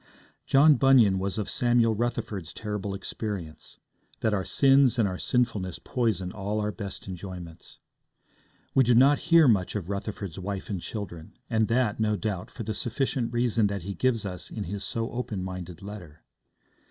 John 0.47 0.77
Bunyan 0.77 1.19
was 1.19 1.37
of 1.37 1.47
Samuel 1.47 1.93
Rutherford's 1.93 2.55
terrible 2.55 2.95
experience, 2.95 3.77
that 4.21 4.33
our 4.33 4.43
sins 4.43 4.97
and 4.97 5.07
our 5.07 5.19
sinfulness 5.19 5.77
poison 5.77 6.31
all 6.31 6.59
our 6.59 6.71
best 6.71 7.07
enjoyments. 7.07 7.77
We 8.73 8.83
do 8.83 8.95
not 8.95 9.19
hear 9.29 9.47
much 9.47 9.75
of 9.75 9.91
Rutherford's 9.91 10.39
wife 10.39 10.71
and 10.71 10.81
children, 10.81 11.37
and 11.51 11.67
that, 11.67 11.99
no 11.99 12.15
doubt, 12.15 12.49
for 12.49 12.63
the 12.63 12.73
sufficient 12.73 13.31
reason 13.31 13.67
that 13.67 13.83
he 13.83 13.93
gives 13.93 14.25
us 14.25 14.49
in 14.49 14.63
his 14.63 14.83
so 14.83 15.11
open 15.11 15.43
minded 15.43 15.83
letter. 15.83 16.23